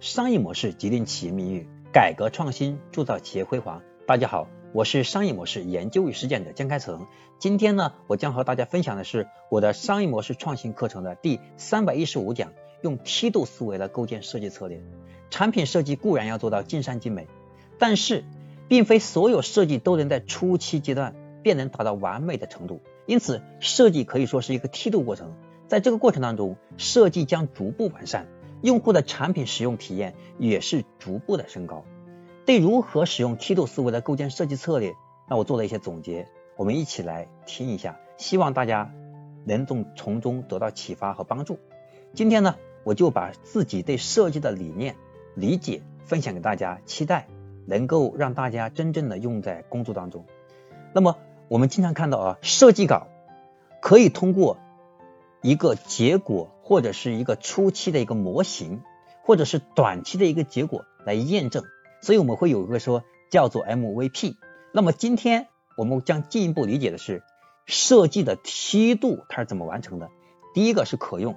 [0.00, 3.80] 商业模式决定企业命运，改革创新铸造企业辉煌。
[4.06, 7.06] 大家好，我是商业模式研究与实践者江开成。
[7.38, 12.52] 今天呢，我将和大家分享的是我的商业模式创新课程的第三百一十五讲，
[12.82, 14.82] 用梯度思维来构建设计策略。
[15.30, 17.26] 产品设计固然要做到尽善尽美，
[17.78, 18.22] 但是
[18.68, 22.82] 并非所有设计都能在初期阶段便能达到完美的程度。
[23.06, 25.32] 因此，设计可以说是一个梯度过程。
[25.68, 28.28] 在这个过程当中，设计将逐步完善，
[28.62, 31.84] 用户的产品使用体验也是逐步的升高。
[32.44, 34.94] 对如何使用梯度思维来构建设计策略，
[35.28, 38.92] 那我做了一些总结，我们一起来听一下，希望大家
[39.44, 41.58] 能从从中得到启发和帮助。
[42.14, 44.96] 今天呢，我就把自己对设计的理念
[45.34, 47.28] 理解分享给大家，期待
[47.66, 50.24] 能够让大家真正的用在工作当中。
[50.92, 51.18] 那么
[51.48, 53.06] 我们经常看到啊，设计稿
[53.80, 54.58] 可以通过。
[55.42, 58.82] 一个结果或者是一个初期的一个模型，
[59.22, 61.62] 或者是短期的一个结果来验证，
[62.02, 64.34] 所以我们会有一个说叫做 MVP。
[64.72, 67.22] 那么今天我们将进一步理解的是
[67.66, 70.10] 设计的梯度它是怎么完成的。
[70.54, 71.36] 第一个是可用，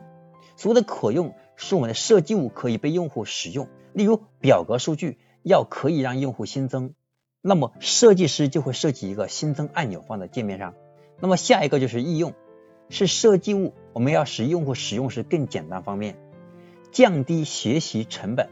[0.57, 6.95] 所谓的可用是我们的设计物可以被用户使用，例如表格数据要可以让用户新增，
[7.43, 10.73] 那么设计师就会设计一个新增按钮放在界面上。
[11.19, 12.33] 那么下一个就是易用。
[12.89, 16.15] 是设计物，我们要使用户使用时更简单方便，
[16.91, 18.49] 降低学习成本。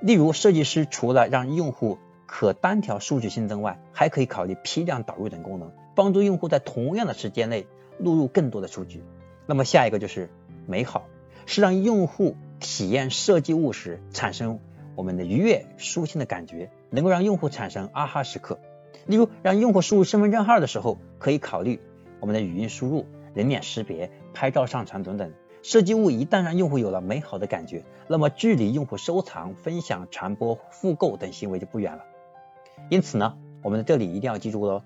[0.00, 7.66] 例如，设计师除了让用户可单条数据新增外，还可以考虑批量导入等功能，帮助用户在同样的时间内
[7.98, 9.02] 录入更多的数据。
[9.46, 10.30] 那么下一个就是
[10.66, 11.06] 美好，
[11.46, 14.60] 是让用户体验设计物时产生
[14.94, 18.60] 我们的愉悦、舒心的感觉，能够让用户产生啊哈时刻。
[19.06, 21.80] 例如，让用户输入身份证号的时候，可以考虑
[22.20, 23.06] 我们的语音输入。
[23.34, 25.32] 人脸识别、拍照上传等等，
[25.62, 32.04] 设计物一旦让用户有了美好的感觉，那么距离用户收藏、分享、传播、复购等行为就不远了。
[32.90, 34.82] 因此呢，我们在这里一定要记住喽，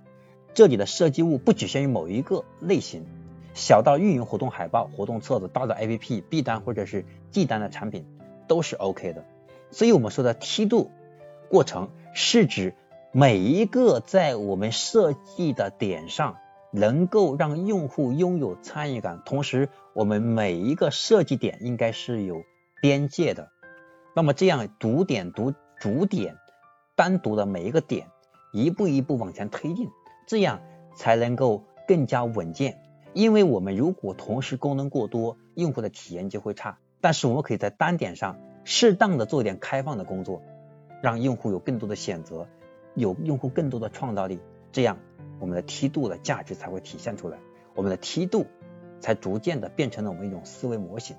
[0.55, 3.05] 这里的设计物不局限于某一个类型，
[3.55, 8.07] 小到运营活动海报、活动册子，大到 APP、B 单或者是 G 单的产品
[8.47, 9.25] 都是 OK 的。
[9.71, 10.91] 所以我们说的梯度
[11.51, 12.75] 过程是指
[13.13, 16.39] 每一个在我们设计的点上。
[16.71, 22.43] 能够让用户拥有参与感，同时我们每一个设计点应该是有
[22.83, 23.51] 边界的。
[24.15, 26.37] 那么这样独点、独主点、
[26.97, 28.09] 单独的每一个点，
[28.53, 29.89] 一步一步往前推进，
[30.27, 30.61] 这样
[30.97, 32.81] 才能够更加稳健。
[33.15, 36.79] 因为我们如果同时功能过多，用户的体验就会差。
[37.01, 40.43] 但是我们可以在单点上适当的做一点开放的工作，
[41.01, 42.49] 让用户有更多的选择，
[42.95, 44.41] 有用户更多的创造力，
[44.73, 44.99] 这样。
[45.41, 47.39] 我们的梯度的价值才会体现出来，
[47.75, 48.47] 我们的梯度
[49.01, 51.17] 才逐渐的变成了我们一种思维模型。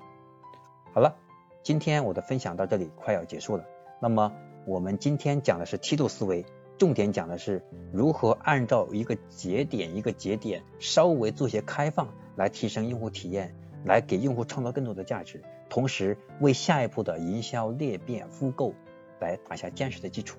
[0.92, 1.16] 好了，
[1.62, 3.64] 今天我的分享到这里快要结束了。
[4.00, 4.32] 那么
[4.66, 6.44] 我们今天讲的是梯度思维，
[6.78, 13.54] 重点讲的是如何按照一个节点一个节点稍微做些开放，来提升用户体验，
[13.84, 18.74] 来给用户创造更多的价值，同时为下一步的营销裂变复购
[19.20, 20.38] 来打下坚实的基础。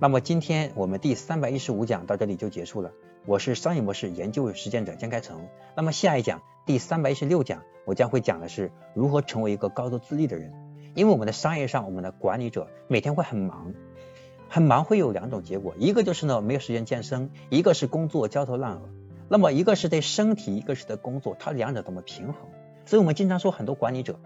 [0.00, 2.92] 那么今天我们第三百一十五讲到这里就结束了。
[3.26, 5.48] 我是商业模式研究实践者江开成。
[5.74, 10.52] 那么下一讲第三百一十六讲，我将会讲的是如何成为一个高度自律的人。
[10.94, 13.74] 因为我们的商业上，我们的管理者每天会很忙，
[14.48, 18.82] 很忙会有两种结果，一个就是呢没有时间健身，一个是工作焦头烂额。
[19.28, 22.36] 那么一个是对身体，一个是对工作，它两者怎么平衡？
[22.86, 24.20] 所以我们经常说很多管理者，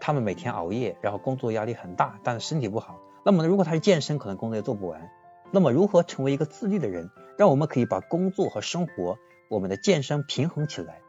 [0.00, 3.00] 他们每天熬夜，然后工作压力很大，但是身体不好。
[3.26, 5.10] 那么呢，如果他是健身，可能工作也做不完。
[5.50, 9.18] 那么，如何成为一个自律的人，让我们可以把工作和生活、
[9.50, 11.00] 我们的健身平衡起来？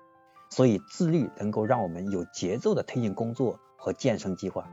[0.49, 4.67] 所以，自律能够让我们有节奏的推进工作和健身计划，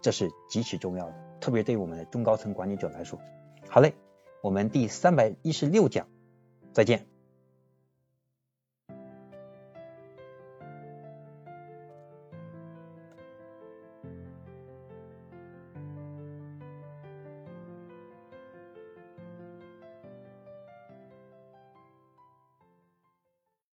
[0.00, 3.18] 这是极其重要的，特别对我们的中高层管理者来说。
[3.68, 3.96] 好嘞，
[4.40, 6.06] 我们第三百一十六讲，
[6.72, 7.15] 再见。